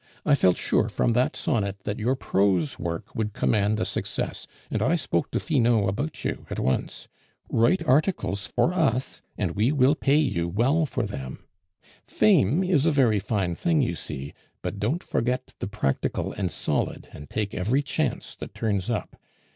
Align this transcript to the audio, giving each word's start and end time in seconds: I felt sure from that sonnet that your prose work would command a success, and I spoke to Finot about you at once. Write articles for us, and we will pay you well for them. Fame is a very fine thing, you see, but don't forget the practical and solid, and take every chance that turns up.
I 0.25 0.33
felt 0.33 0.57
sure 0.57 0.89
from 0.89 1.13
that 1.13 1.35
sonnet 1.35 1.81
that 1.83 1.99
your 1.99 2.15
prose 2.15 2.79
work 2.79 3.13
would 3.13 3.33
command 3.33 3.79
a 3.79 3.85
success, 3.85 4.47
and 4.71 4.81
I 4.81 4.95
spoke 4.95 5.29
to 5.29 5.39
Finot 5.39 5.87
about 5.87 6.25
you 6.25 6.47
at 6.49 6.57
once. 6.57 7.07
Write 7.51 7.83
articles 7.85 8.47
for 8.47 8.73
us, 8.73 9.21
and 9.37 9.51
we 9.51 9.71
will 9.71 9.93
pay 9.93 10.17
you 10.17 10.47
well 10.49 10.87
for 10.87 11.05
them. 11.05 11.45
Fame 12.07 12.63
is 12.63 12.87
a 12.87 12.91
very 12.91 13.19
fine 13.19 13.53
thing, 13.53 13.83
you 13.83 13.93
see, 13.93 14.33
but 14.63 14.79
don't 14.79 15.03
forget 15.03 15.53
the 15.59 15.67
practical 15.67 16.33
and 16.33 16.51
solid, 16.51 17.07
and 17.11 17.29
take 17.29 17.53
every 17.53 17.83
chance 17.83 18.33
that 18.37 18.55
turns 18.55 18.89
up. 18.89 19.17